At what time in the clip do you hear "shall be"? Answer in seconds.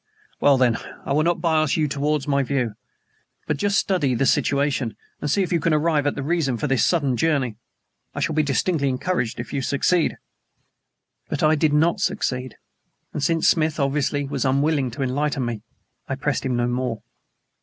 8.19-8.41